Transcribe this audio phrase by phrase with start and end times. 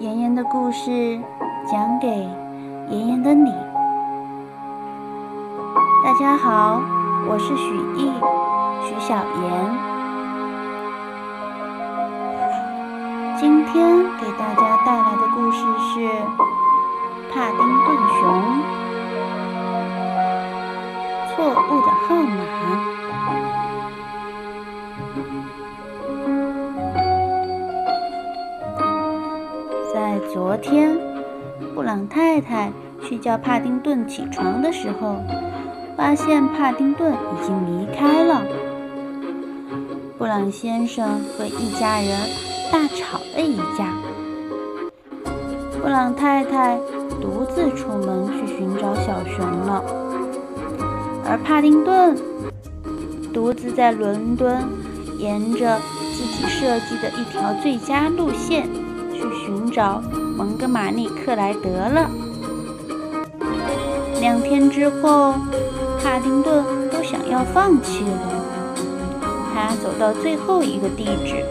[0.00, 1.20] 妍妍的故事
[1.70, 2.08] 讲给
[2.88, 3.52] 妍妍的你。
[6.02, 6.80] 大家好，
[7.28, 8.10] 我是许艺，
[8.88, 9.44] 许小妍。
[13.38, 15.58] 今天给大家带来的故事
[15.92, 16.00] 是
[17.30, 18.24] 《帕丁顿熊》
[21.36, 22.59] 错误的号码。
[33.10, 35.16] 去叫帕丁顿起床的时候，
[35.96, 38.40] 发现帕丁顿已经离开了。
[40.16, 42.16] 布朗先生和一家人
[42.70, 43.92] 大吵了一架。
[45.82, 46.78] 布朗太太
[47.20, 49.82] 独自出门去寻找小熊了，
[51.26, 52.16] 而帕丁顿
[53.34, 54.62] 独自在伦敦
[55.18, 55.80] 沿着
[56.14, 58.68] 自己设计的一条最佳路线。
[59.12, 60.00] 去寻找
[60.34, 62.08] 蒙哥马利克莱德了。
[64.20, 65.34] 两天之后，
[66.02, 68.44] 帕丁顿都想要放弃了。
[69.52, 71.42] 他走到最后一个地址，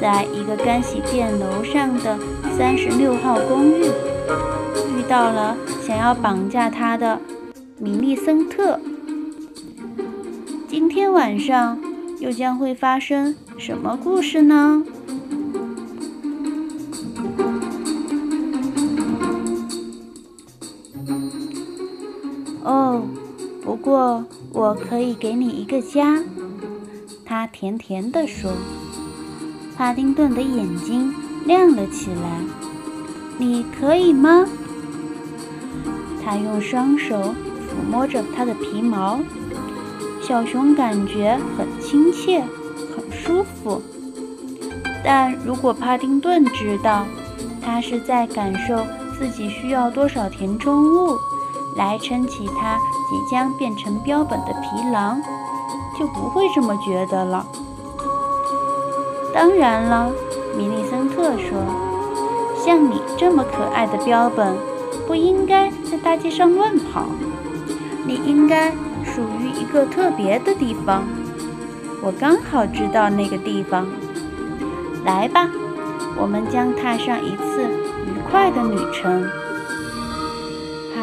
[0.00, 2.18] 在一个干洗店楼上的
[2.56, 3.84] 三十六号公寓，
[4.96, 7.18] 遇到了想要绑架他的
[7.78, 8.78] 米利森特。
[10.68, 11.78] 今天晚上
[12.20, 14.84] 又将会发生什么故事呢？
[23.78, 26.20] 不过我可以给你一个家。”
[27.24, 28.50] 他甜甜地说。
[29.76, 31.14] 帕丁顿的眼睛
[31.46, 32.40] 亮了起来。
[33.38, 34.44] “你可以吗？”
[36.24, 39.20] 他用双手抚摸着它的皮毛，
[40.20, 43.80] 小熊感觉很亲切，很舒服。
[45.04, 47.06] 但如果帕丁顿知道，
[47.62, 48.84] 他是在感受
[49.16, 51.16] 自己需要多少填充物。
[51.76, 55.22] 来撑起他即将变成标本的皮囊，
[55.98, 57.46] 就不会这么觉得了。
[59.32, 60.10] 当然了，
[60.56, 61.62] 米利森特说
[62.64, 64.56] ：“像你这么可爱的标本，
[65.06, 67.06] 不应该在大街上乱跑。
[68.04, 68.72] 你应该
[69.04, 71.04] 属于一个特别的地方。
[72.02, 73.86] 我刚好知道那个地方。
[75.04, 75.48] 来吧，
[76.20, 77.62] 我们将踏上一次
[78.06, 79.24] 愉快的旅程。”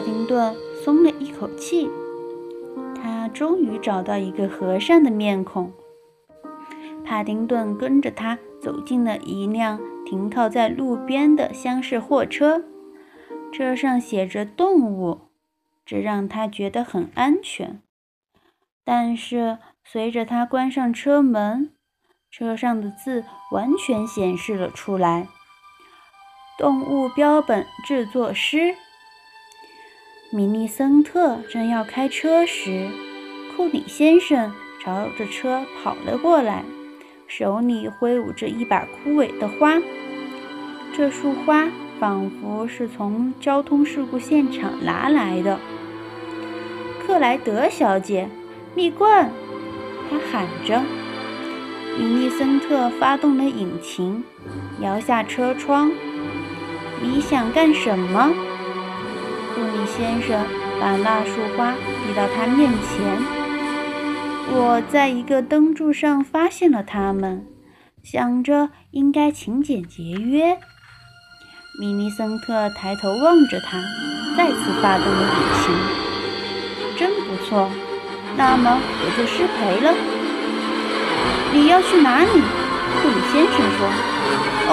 [0.00, 1.90] 帕丁顿松了一口气，
[2.96, 5.74] 他终于找到一个和善的面孔。
[7.04, 12.64] 帕丁顿跟着他走进了一辆停靠在路边的厢式货车，
[13.52, 15.28] 车上写着“动物”，
[15.84, 17.82] 这让他觉得很安全。
[18.82, 21.74] 但是随着他关上车门，
[22.30, 23.22] 车上的字
[23.52, 25.28] 完全显示了出来
[26.56, 28.74] ：“动物标本制作师。”
[30.32, 32.88] 米利森特正要开车时，
[33.56, 36.64] 库里先生朝着车跑了过来，
[37.26, 39.82] 手里挥舞着一把枯萎的花。
[40.92, 45.58] 这束花仿佛是从交通事故现场拿来的。
[47.04, 48.28] 克莱德小姐，
[48.76, 49.32] 蜜罐！
[50.08, 50.80] 他喊着。
[51.98, 54.22] 米利森特发动了引擎，
[54.80, 55.90] 摇下车窗。
[57.02, 58.32] 你想干什么？
[60.00, 60.46] 先生
[60.80, 63.22] 把那束花递到他面前。
[64.50, 67.44] 我在一个灯柱上发现了它们，
[68.02, 70.56] 想着应该勤俭节约。
[71.78, 73.78] 米尼森特抬头望着他，
[74.38, 75.74] 再次发动了引擎。
[76.96, 77.68] 真不错，
[78.38, 79.94] 那么我就失陪了。
[81.52, 82.30] 你要去哪里？
[82.30, 83.86] 库里先生说。
[84.66, 84.72] 哦，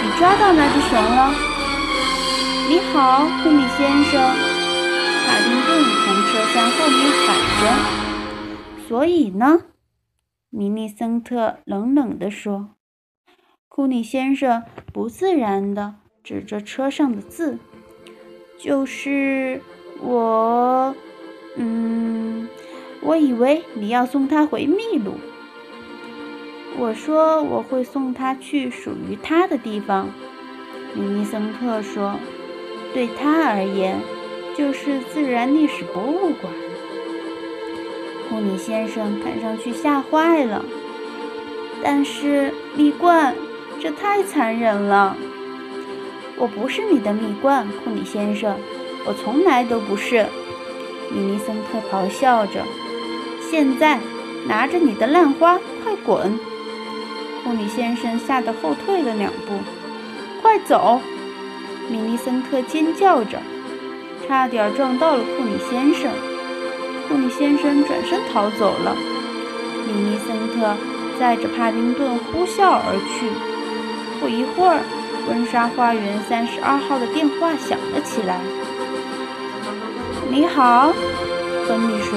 [0.00, 1.34] 你抓到那只熊了。
[2.68, 4.49] 你好，库里先生。
[5.30, 7.28] 帕丁顿从车厢后面喊
[7.60, 7.62] 着。
[8.88, 9.60] 所以呢？
[10.48, 12.70] 米利森特冷冷地说。
[13.68, 15.94] 库里先生不自然地
[16.24, 17.60] 指着车上的字
[18.58, 19.62] ：“就是
[20.02, 20.96] 我……
[21.54, 22.48] 嗯，
[23.00, 25.14] 我以为你要送他回秘鲁。
[26.76, 30.08] 我说我会送他去属于他的地方。”
[30.96, 32.16] 米利森特说。
[32.92, 34.00] 对他而言，
[34.60, 36.52] 就是自然历史博物馆。
[38.28, 40.62] 库里先生看上去吓坏了。
[41.82, 43.34] 但是蜜罐，
[43.80, 45.16] 这太残忍了！
[46.36, 48.54] 我不是你的蜜罐，库里先生，
[49.06, 50.26] 我从来都不是。
[51.10, 52.62] 米尼森特咆哮着。
[53.50, 53.98] 现在
[54.46, 56.38] 拿着你的烂花，快滚！
[57.42, 59.54] 库里先生吓得后退了两步。
[60.42, 61.00] 快走！
[61.88, 63.38] 米利森特尖叫着，
[64.30, 66.08] 差点撞到了库里先生。
[67.08, 68.96] 库里先生转身逃走了。
[69.84, 70.76] 米利森特
[71.18, 73.26] 载着帕丁顿呼啸而去。
[74.20, 74.78] 不一会儿，
[75.28, 78.38] 温莎花园三十二号的电话响了起来。
[80.30, 80.92] “你好，”
[81.66, 82.16] 亨利说。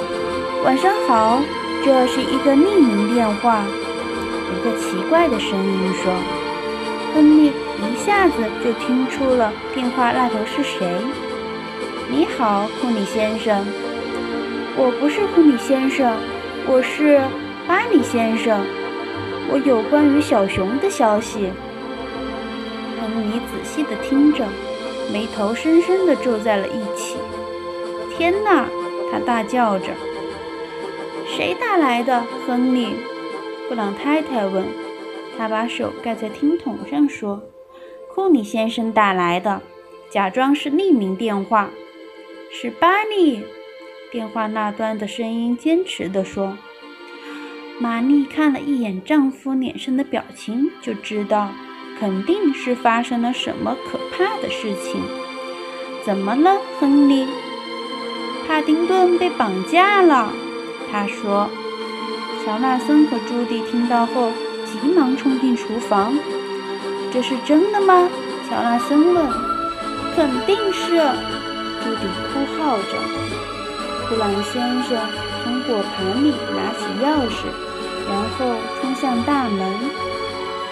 [0.66, 1.40] “晚上好，
[1.82, 3.64] 这是一个匿名电话。”
[4.52, 6.12] 一个奇怪的声音说。
[7.14, 10.86] 亨利一下子就听出了电话那头是谁。
[12.10, 13.66] “你好，库里先生。
[14.78, 16.16] ”“我不是库里先生，
[16.66, 17.20] 我是
[17.66, 18.64] 巴里先生。
[19.50, 21.52] 我有关于小熊的消息。”
[22.98, 24.42] 亨利仔细地听着，
[25.12, 27.16] 眉头深深地皱在了一起。
[28.16, 28.66] 天哪！
[29.12, 29.88] 他大叫着。
[31.28, 32.94] “谁打来的？”亨利，
[33.68, 34.64] 布朗太太问。
[35.36, 37.42] 他把手盖在听筒上说
[38.14, 39.60] ：“库里先生打来的，
[40.10, 41.68] 假装是匿名电话。”
[42.50, 43.42] 是巴尼。
[44.10, 46.56] 电话那端的声音坚持地说。
[47.80, 51.50] 玛丽看了一眼丈夫脸上的表情，就知道
[52.00, 55.00] 肯定是发生了什么可怕的事情。
[56.04, 57.26] 怎么了，亨利？
[58.46, 60.32] 帕丁顿被绑架了，
[60.90, 61.48] 他说。
[62.44, 64.32] 乔纳森和朱迪听到后。
[64.70, 66.14] 急忙冲进厨房，
[67.10, 68.06] 这是真的吗？
[68.50, 69.26] 乔纳森问。
[70.14, 71.00] 肯定是，
[72.00, 72.92] 朱迪哭号着。
[74.08, 74.96] 布朗先生
[75.42, 77.50] 从果盘里拿起钥匙，
[78.08, 79.58] 然后冲向大门。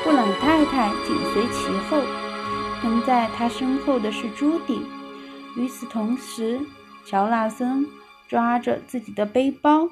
[0.05, 2.00] 布朗太太紧随其后，
[2.81, 4.81] 跟在他身后的是朱迪。
[5.56, 6.61] 与此同时，
[7.05, 7.84] 乔纳森
[8.28, 9.88] 抓着自己的背包。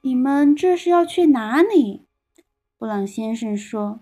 [0.00, 2.06] 你们这是要去哪里？
[2.78, 4.00] 布朗先生说：“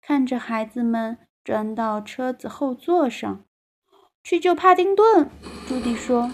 [0.00, 3.44] 看着孩子们钻到车子后座上，
[4.28, 5.30] 去救帕丁顿。”
[5.68, 6.28] 朱迪说：“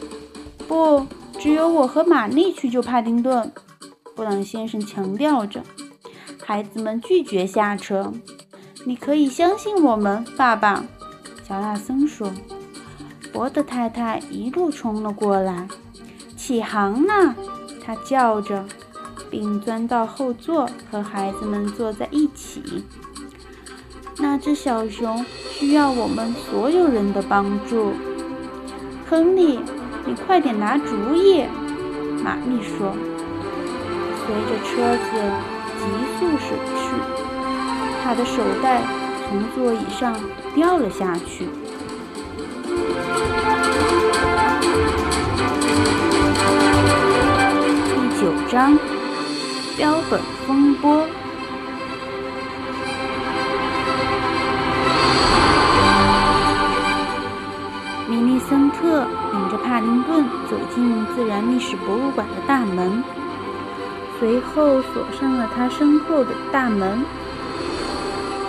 [0.67, 1.07] 不，
[1.39, 3.53] 只有我和玛丽去救帕丁顿。”
[4.17, 5.63] 布朗先生强调着。
[6.43, 8.15] 孩子们拒绝下车。
[8.87, 10.83] “你可以相信我们，爸爸。”
[11.47, 12.33] 乔纳森说。
[13.31, 15.69] 伯德太太一路冲了过来。
[16.35, 17.37] “起航了！”
[17.85, 18.65] 他叫着。
[19.31, 22.85] 并钻到后座，和孩子们坐在一起。
[24.19, 27.93] 那只小熊需要我们所有人的帮助。
[29.09, 29.61] 亨利，
[30.07, 31.45] 你快点拿主意！
[32.23, 32.95] 玛丽说。
[34.25, 35.11] 随着车子
[35.79, 35.85] 急
[36.19, 36.83] 速驶去，
[38.03, 38.83] 他的手袋
[39.29, 40.15] 从座椅上
[40.55, 41.49] 掉了下去。
[47.89, 48.79] 第九章。
[49.75, 51.07] 标本风波。
[59.83, 63.03] 帕丁顿走进自然历史博物馆的大门，
[64.21, 67.05] 随后锁上了他身后的大门。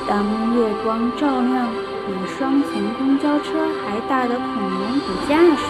[0.07, 1.68] 当月光照亮
[2.06, 5.65] 比双层公交车还大的恐龙骨架时，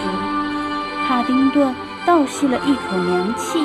[1.08, 1.74] 帕丁顿
[2.06, 3.64] 倒吸了一口凉气。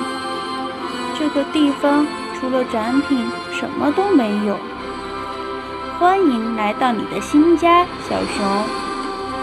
[1.19, 2.07] 这个地方
[2.39, 4.57] 除了展品什么都没有。
[5.99, 8.47] 欢迎来到你的新家，小熊。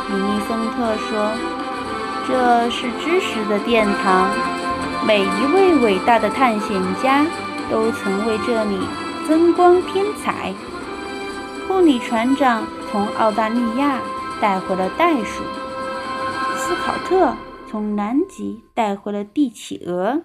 [0.07, 1.31] 米利森特说
[2.27, 4.31] ：“这是知识的殿堂，
[5.05, 7.25] 每一位伟大的探险家
[7.69, 8.79] 都曾为这里
[9.27, 10.53] 增光添彩。”
[11.67, 13.99] 库里船长从澳大利亚
[14.41, 15.43] 带回了袋鼠，
[16.55, 17.35] 斯考特
[17.69, 20.23] 从南极带回了帝企鹅。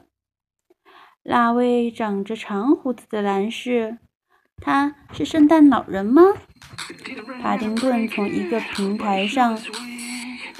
[1.23, 3.99] 那位长着长胡子的男士，
[4.63, 6.23] 他是圣诞老人吗？
[7.43, 9.59] 帕丁顿从一个平台上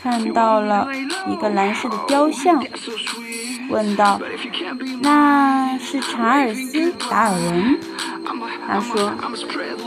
[0.03, 0.89] 看到了
[1.29, 2.65] 一个男士的雕像，
[3.69, 4.21] 问道
[5.03, 7.79] ：“那是查尔斯·达尔文？”
[8.67, 9.13] 他说：“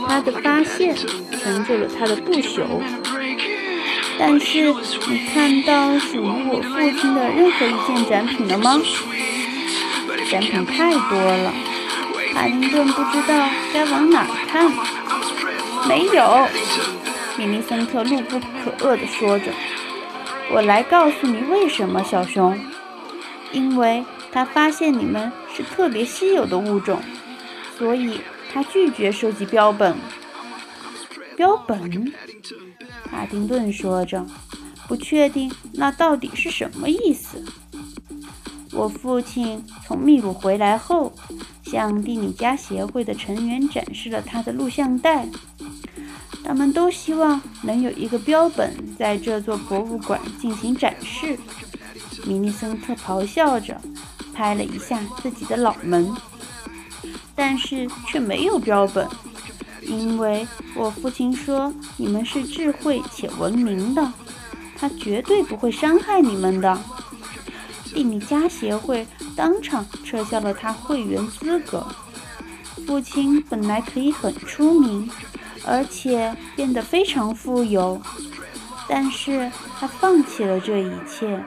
[0.06, 2.62] 他的发现成就了他的不朽。”
[4.16, 4.72] 但是
[5.08, 8.80] 你看到属于我父亲的任何一件展品了吗？
[10.30, 11.52] 展品太多了，
[12.32, 14.70] 帕丁顿不知道该往哪看。
[15.88, 16.46] 没有，
[17.36, 19.52] 米利森特怒不可遏地说着
[20.52, 22.58] ：“我来告诉你为什么，小熊。
[23.52, 27.00] 因为他发现你们是特别稀有的物种，
[27.78, 28.20] 所以
[28.52, 29.96] 他拒绝收集标本。”
[31.36, 32.12] 标本？
[33.10, 34.24] 帕丁顿说着，
[34.88, 37.44] 不确定那到底是什么意思。
[38.72, 41.12] 我父亲从秘鲁回来后，
[41.62, 45.28] 向地理家协会的成员展示了他的录像带。
[46.44, 51.38] 他们都希望能有一个标本在这座博物馆进行展示。
[52.26, 53.80] 米尼森特咆哮着，
[54.34, 56.14] 拍了一下自己的脑门，
[57.34, 59.08] 但是却没有标本，
[59.82, 64.12] 因为我父亲说你们是智慧且文明的，
[64.76, 66.78] 他绝对不会伤害你们的。
[67.92, 71.86] 蒂米加协会当场撤销了他会员资格。
[72.86, 75.08] 父亲本来可以很出名。
[75.66, 78.00] 而且变得非常富有，
[78.88, 81.42] 但是他放弃了这一切，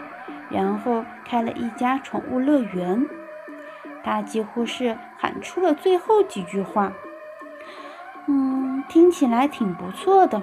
[0.50, 3.06] 然后开了一家宠物乐园。
[4.04, 6.94] 他几乎是喊出了最后几句话。
[8.28, 10.42] 嗯，听起来挺不错的。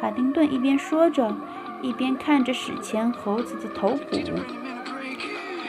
[0.00, 1.34] 卡丁顿一边说着，
[1.80, 4.18] 一边看着史前猴子的头骨。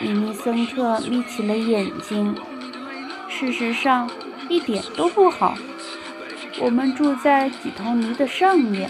[0.01, 2.35] 米尼森特眯起了眼睛。
[3.29, 4.09] 事实上，
[4.49, 5.55] 一点都不好。
[6.61, 8.89] 我们住在几头泥的上面。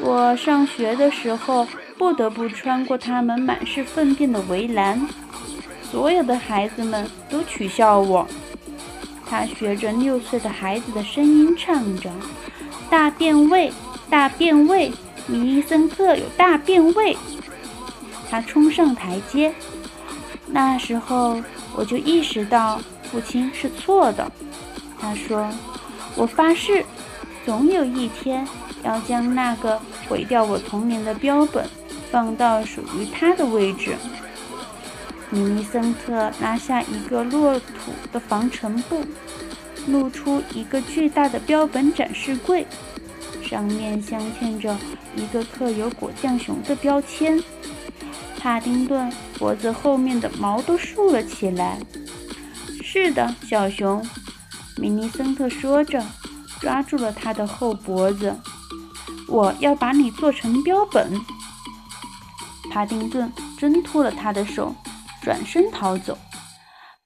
[0.00, 5.06] 我上学的时候不得不穿过他们满是粪便的围栏。
[5.90, 8.26] 所有的孩子们都取笑我。
[9.26, 12.10] 他学着六岁的孩子的声音唱着
[12.90, 13.72] ：“大便味，
[14.10, 14.90] 大便味，
[15.26, 17.16] 米尼森特有大便味。”
[18.30, 19.54] 他冲上台阶。
[20.46, 21.40] 那时候
[21.74, 24.32] 我就意识到父亲是错的。
[24.98, 25.48] 他说。
[26.16, 26.84] 我发誓，
[27.44, 28.46] 总有一天
[28.84, 31.68] 要将那个毁掉我童年的标本
[32.10, 33.96] 放到属于他的位置。
[35.30, 39.02] 米尼森特拿下一个落土的防尘布，
[39.86, 42.66] 露出一个巨大的标本展示柜，
[43.42, 44.76] 上面镶嵌着
[45.16, 47.42] 一个刻有果酱熊的标签。
[48.38, 51.78] 帕丁顿脖子后面的毛都竖了起来。
[52.82, 54.04] 是的，小熊。
[54.78, 56.04] 米尼森特说着，
[56.60, 58.36] 抓住了他的后脖子。
[59.28, 61.20] “我要把你做成标本。”
[62.70, 64.74] 帕丁顿挣脱了他的手，
[65.22, 66.18] 转身逃走。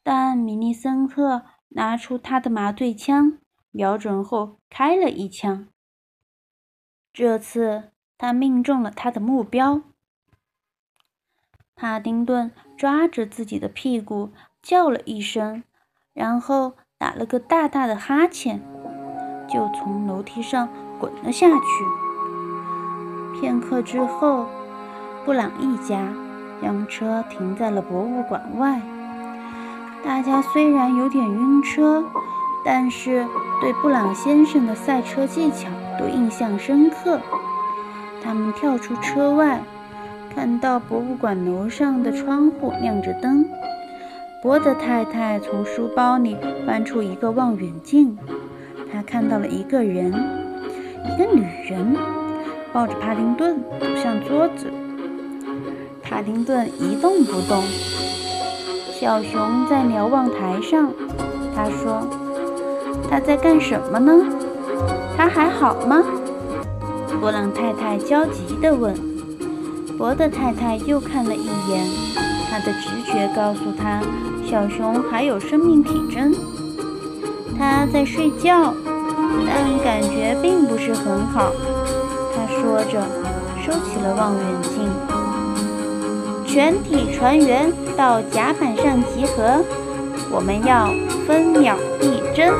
[0.02, 3.38] 但米尼森特拿出他的麻醉枪，
[3.72, 5.68] 瞄准后开了一枪。
[7.12, 9.82] 这次他命中了他的目标。
[11.74, 14.32] 帕丁顿抓着自己的屁股
[14.62, 15.62] 叫了一声，
[16.14, 16.76] 然后。
[16.98, 18.58] 打了个大大的哈欠，
[19.46, 20.66] 就从楼梯上
[20.98, 23.38] 滚了下去。
[23.38, 24.46] 片刻之后，
[25.26, 26.08] 布朗一家
[26.62, 28.80] 将车停在了博物馆外。
[30.02, 32.02] 大家虽然有点晕车，
[32.64, 33.26] 但是
[33.60, 37.20] 对布朗先生的赛车技巧都印象深刻。
[38.22, 39.60] 他们跳出车外，
[40.34, 43.44] 看到博物馆楼上的窗户亮着灯。
[44.46, 48.16] 博德太太从书包里翻出一个望远镜，
[48.92, 50.06] 她看到了一个人，
[51.04, 51.96] 一个女人，
[52.72, 54.72] 抱着帕丁顿走向桌子。
[56.00, 57.60] 帕丁顿一动不动。
[58.92, 60.92] 小熊在瞭望台上，
[61.52, 62.06] 他说
[63.10, 64.12] ：“他在干什么呢？
[65.16, 66.04] 他还好吗？”
[67.20, 68.94] 波朗太太焦急地问。
[69.98, 71.84] 博德太太又看了一眼。
[72.48, 74.00] 她的直觉告诉他，
[74.48, 76.32] 小熊还有生命体征。
[77.58, 78.72] 它在睡觉，
[79.46, 81.52] 但感觉并不是很好。
[82.34, 83.02] 它说着，
[83.64, 84.88] 收起了望远镜。
[86.46, 89.64] 全体船员到甲板上集合，
[90.30, 90.88] 我们要
[91.26, 92.54] 分秒必争。